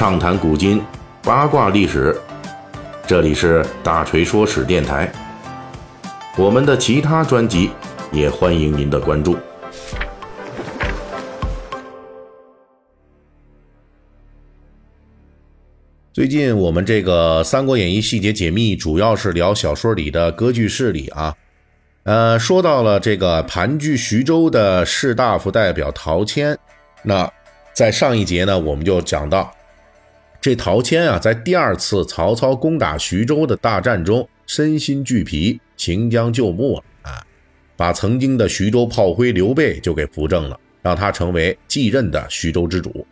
[0.00, 0.82] 畅谈古今，
[1.22, 2.18] 八卦历史。
[3.06, 5.12] 这里是大锤说史电台。
[6.38, 7.70] 我们的其他专辑
[8.10, 9.36] 也欢迎您的关注。
[16.14, 21.36] 最近我们这个《三国演义》细节解密，主要是聊小说里的割据势力啊。
[22.04, 26.58] 呃，说到了这个盘踞徐州的士大夫代表陶谦，
[27.02, 27.30] 那
[27.74, 29.52] 在上一节呢，我们就讲到，
[30.40, 37.22] 这陶谦啊，在第二次曹操攻打徐州的大战中，身心俱疲，行将就木了啊，
[37.76, 43.06] 把曾经的徐州炮灰刘备就给扶正了，让他成为继任的徐州之主。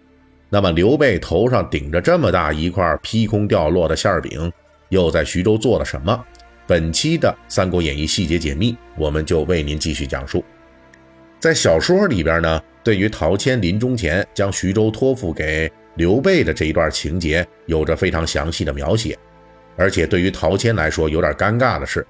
[0.49, 4.51] 那么刘备头上顶着这么大一块劈空掉落的馅饼，
[4.89, 6.25] 又在徐州做了什么？
[6.67, 10.43] 本期的《三国演义》细节解密，我们就为您继续讲述。
[11.39, 19.19] 在小说里边呢，对于陶谦临终前将徐州托付给刘备的这一段情节，有着非常详细的描写。
[19.77, 22.07] 而且对于陶谦来说，有点尴尬的是，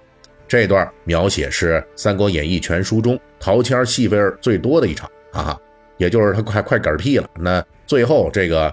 [0.46, 5.58] 这段描写是《三国演义》全书中陶谦戏份最多的一场啊，
[5.96, 7.28] 也就是他快快嗝屁了。
[7.40, 8.72] 那最后这个，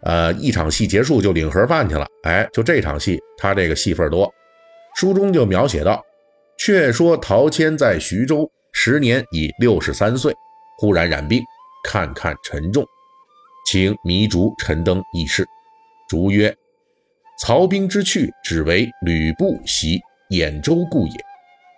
[0.00, 2.06] 呃，一场戏结束就领盒饭去了。
[2.24, 4.32] 哎，就这场戏，他这个戏份多。
[4.96, 6.02] 书中就描写到，
[6.58, 10.34] 却说陶谦在徐州时年已六十三岁，
[10.78, 11.42] 忽然染病，
[11.84, 12.82] 看看沉重，
[13.66, 15.44] 请糜竺、陈登议事。
[16.08, 16.56] 竺曰
[17.42, 20.00] ：“曹兵之去，只为吕布袭
[20.30, 21.14] 兖州故也。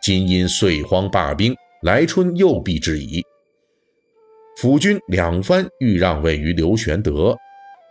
[0.02, 3.24] 今因岁荒罢兵，来春又必之矣。
[4.58, 7.34] 辅军两番欲让位于刘玄德，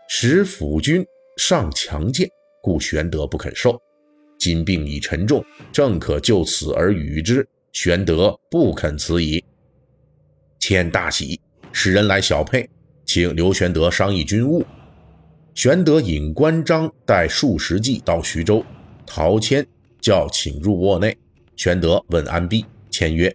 [0.07, 1.03] 使辅军
[1.37, 2.29] 尚强健，
[2.61, 3.81] 故玄德不肯受。”
[4.37, 7.47] 今病已沉重，正可就此而与之。
[7.73, 9.43] 玄德不肯辞矣。
[10.59, 11.39] 谦大喜，
[11.71, 12.69] 使人来小沛，
[13.07, 14.63] 请刘玄德商议军务。
[15.55, 18.63] 玄德引关张带数十骑到徐州，
[19.05, 19.65] 陶谦
[20.01, 21.17] 叫请入卧内。
[21.55, 23.33] 玄德问安毕，谦曰：“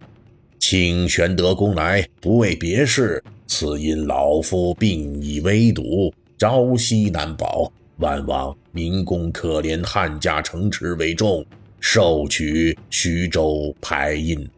[0.60, 11.44] 请玄德公来，不为别事，此因老夫病已危笃，朝夕难保。”万望明公可怜汉家城池为重，
[11.80, 14.48] 授取徐州牌印，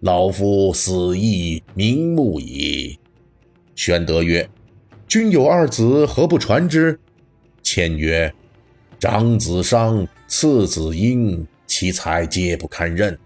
[0.00, 2.98] 老夫死亦瞑目矣。
[3.74, 4.48] 玄德曰
[5.08, 6.98] ：“君有二子，何不传之？”
[7.62, 8.32] 谦曰
[9.00, 13.18] ：“长子商，次子婴，其才皆不堪任。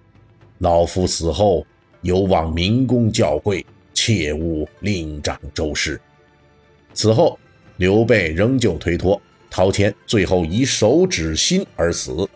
[0.59, 1.67] 老夫死后，
[2.03, 6.01] 有望明公教诲，切勿另掌州事。”
[6.95, 7.39] 此后，
[7.77, 9.21] 刘备仍旧推脱。
[9.51, 12.29] 陶谦最后以手指心而死，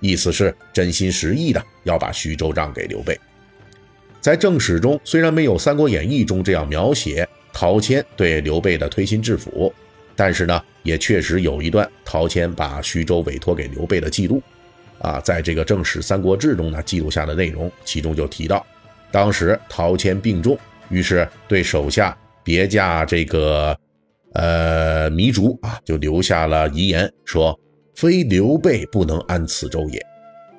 [0.00, 3.18] 意思是真心实意的要把徐州让给刘备。
[4.20, 7.26] 在正史中虽然没有《三国演义》中这样描写
[7.58, 9.72] 陶谦对刘备的推心置腹，
[10.14, 14.42] 但是呢，也确实有一段陶谦把徐州委托给刘备的记录。
[14.98, 18.66] 啊，在这个正史《三国志》中呢记录下的内容，其中就提到，
[19.10, 20.58] 当时陶谦病重，
[20.90, 23.74] 于是对手下别驾这个。
[24.34, 27.58] 呃，糜竺啊，就留下了遗言，说
[27.96, 29.98] ：“非刘备不能安此州也。”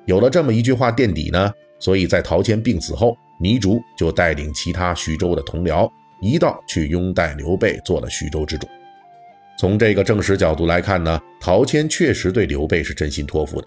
[0.04, 5.88] 有了这么一句话垫底呢，所以在陶谦病死后，糜竺就带领其他徐州的同僚
[6.20, 8.66] 一道去拥戴刘备做了徐州之主。
[9.58, 13.66] 从这个正史角度来看呢，陶谦确实对刘备是真心托付的。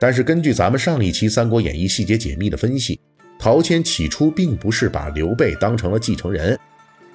[0.00, 3.00] 但是根据咱们上一期《三国演义》细节解密的分析，
[3.38, 6.58] 陶谦起初并不是把刘备当成了继承人。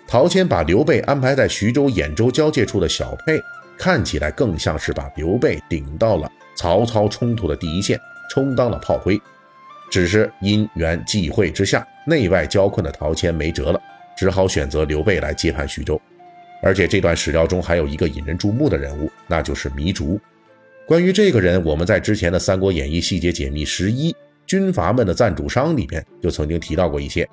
[0.08, 3.42] 陶谦把刘备安排在徐州、兖州交界处的小沛，
[3.78, 9.20] 看起来更像是把刘备顶到了曹操冲突的第一线，充当了炮灰。
[9.90, 13.80] 只是因缘际会之下，内外交困的陶谦没辙了，
[14.16, 16.00] 只好选择刘备来接盘徐州。
[16.62, 20.20] 而且这段史料中还有一个引人注目的人物，那就是糜竺。
[20.88, 24.16] 关于这个人，我们在之前的《三国演义细节解密十一
[24.46, 27.28] 军阀们的赞助商里边就曾经提到过一些。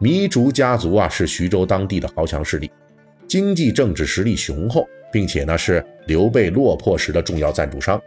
[0.00, 2.70] 糜竺家族啊，是徐州当地的豪强势力，
[3.28, 8.00] 经济政治实力雄厚，并且呢是刘备落魄时的重要赞助商。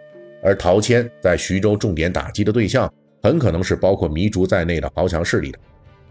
[0.43, 2.93] 而陶谦在徐州重点打击的对象，
[3.23, 5.59] 很可能是包括糜竺在内的豪强势力的。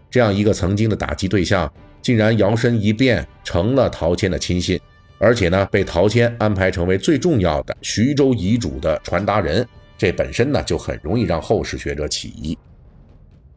[0.09, 1.71] 这样一个曾经的打击对象，
[2.01, 4.79] 竟然摇身一变成了陶谦的亲信，
[5.17, 9.67] 而且呢被陶谦安排成为最重要的徐州遗嘱的传达人，
[9.97, 12.57] 这本身呢就很容易让后世学者起疑。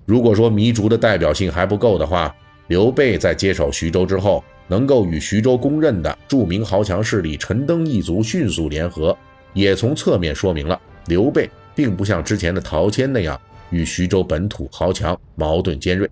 [0.07, 2.35] 如果说糜竺的代表性还不够的话，
[2.67, 9.17] 刘备在接手徐州之后，能够与徐州公认的著名豪强势力陈登一族迅速联合，
[9.53, 16.11] 也从侧面说明了刘备并不像之前的陶谦那样与徐州本土豪强矛盾尖锐，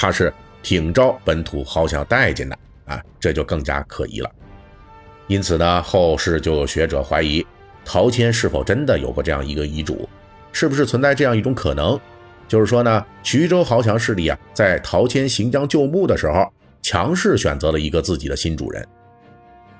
[0.00, 4.30] 他是挺招本土豪强待见的啊，这就更加可疑了。
[5.26, 7.44] 因此呢，后世就有学者怀疑，
[7.84, 10.08] 陶谦是否真的有过这样一个遗嘱？
[10.52, 11.98] 是不是存在这样一种可能？
[12.46, 16.46] 就是说呢，徐州豪强势力啊，在陶谦行将就木的时候，
[16.80, 18.86] 强势选择了一个自己的新主人。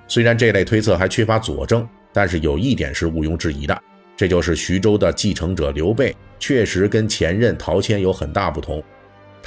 [0.09, 3.83] 虽然这类推测还缺乏佐证，但是有一点是毋庸置疑的，
[4.17, 8.83] 这就是徐州的继承者刘备确实跟前任陶谦有很大不同。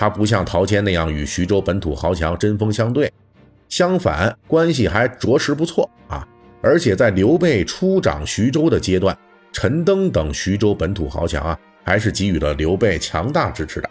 [0.01, 3.13] 他不像陶谦那样与徐州本土豪强针锋相对，
[3.69, 6.27] 相反，关系还着实不错啊！
[6.59, 9.15] 而且在刘备初掌徐州的阶段，
[9.51, 11.59] 陈登等徐州本土豪强啊。
[11.83, 13.87] 还是给予了刘备强大支持的，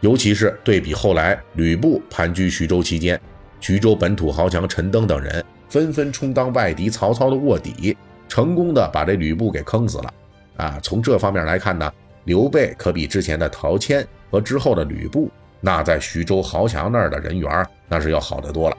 [0.00, 3.20] 尤其是对比后来吕布盘踞徐州期间，
[3.58, 7.96] 徐州本土豪强陈登等人纷纷充当外敌曹操的卧底，
[8.28, 10.14] 成功的把这吕布给坑死了。
[10.56, 11.92] 啊，从这方面来看呢，
[12.26, 15.30] 刘备可比之前的陶谦和之后的吕布，
[15.60, 18.76] 那在徐州豪强那儿的人缘那是要好得多了。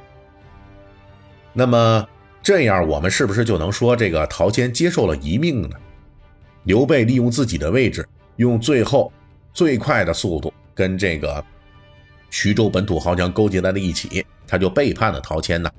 [1.53, 2.05] 那么
[2.41, 5.77] 这样，我们是不是就能说这个陶谦接受了遗命呢？
[6.63, 8.05] 刘备利用自己的位置。
[8.37, 9.13] 用最后
[9.53, 11.45] 最快的速度跟这个
[12.31, 15.69] 徐州本土豪强勾结在了一起，他就背叛了陶谦呢？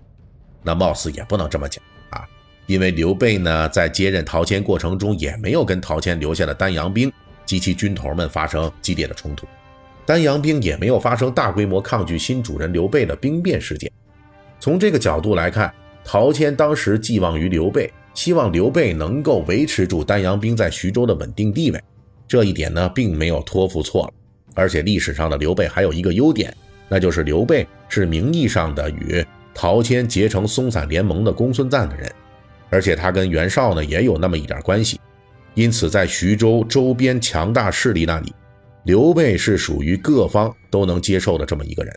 [0.62, 2.24] 那貌似也不能这么讲啊，
[2.66, 7.12] 因为刘备呢在接任陶谦过程中，也没有跟陶谦留下的丹阳兵
[7.44, 9.48] 及其军头们发生激烈的冲突，
[10.06, 13.90] 丹阳兵也没有发生大规模抗拒新主人刘备的兵变事件。
[14.60, 15.72] 从这个角度来看，
[16.04, 21.80] 陶谦当时寄望于刘备，希望刘备能够维持住丹阳兵在徐州的稳定地位。
[22.26, 24.12] 这一点呢，并没有托付错了，
[24.54, 26.54] 而且历史上的刘备还有一个优点，
[26.88, 29.24] 那就是刘备是名义上的与
[29.54, 32.10] 陶谦结成松散联盟的公孙瓒的人，
[32.70, 34.98] 而且他跟袁绍呢也有那么一点关系，
[35.54, 38.32] 因此在徐州周边强大势力那里，
[38.84, 41.94] 刘备是属于各方都能接受的这么一个人，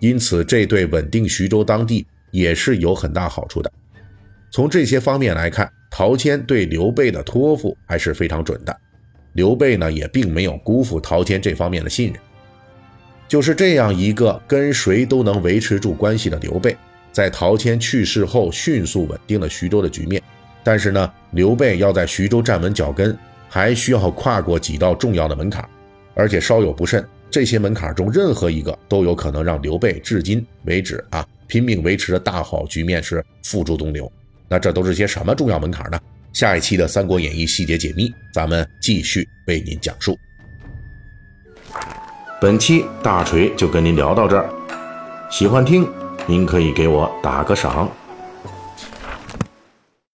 [0.00, 3.70] 因此这对稳定徐州当地也是有很大好处的。
[4.50, 8.76] 从这些方面来看，陶谦对刘备的托付还是非常准的。
[9.32, 12.16] 刘备呢，也并没有辜负陶谦这方面的信任。
[13.26, 16.76] 就是这样一个跟谁都能维持住关系的刘备，
[17.10, 20.22] 在陶谦去世后，迅速稳定了徐州的局面。
[20.62, 23.16] 但是呢，刘备要在徐州站稳脚跟，
[23.48, 25.66] 还需要跨过几道重要的门槛，
[26.14, 34.10] 而且稍有不慎，这些门槛中任何一个都有可能让刘备至今为止啊拼命维持的大好局面是付诸东流。
[34.48, 35.98] 那这都是些什么重要门槛呢？
[36.32, 40.18] 下一期的《三国演义》细节解密，咱们继续为您讲述。
[42.40, 44.50] 本期大锤就跟您聊到这儿，
[45.30, 45.86] 喜欢听
[46.26, 47.90] 您可以给我打个赏。